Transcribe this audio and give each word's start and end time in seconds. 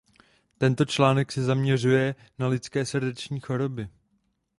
Tento 0.57 0.85
článek 0.85 1.31
se 1.31 1.43
zaměřuje 1.43 2.15
na 2.39 2.47
lidské 2.47 2.85
srdeční 2.85 3.39
choroby. 3.39 3.89